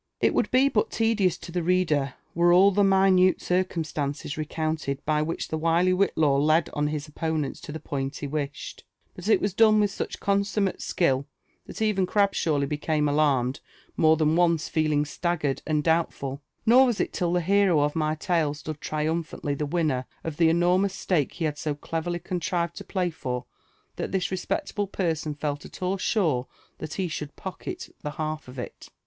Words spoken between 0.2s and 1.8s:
would be but tedious to the